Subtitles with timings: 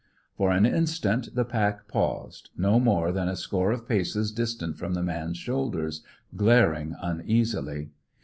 [0.35, 4.95] For an instant the pack paused, no more than a score of paces distant from
[4.95, 6.01] the man's shoulders,
[6.35, 7.91] glaring uneasily.